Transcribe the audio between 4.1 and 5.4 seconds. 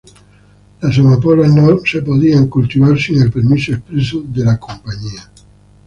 de la "Compañía".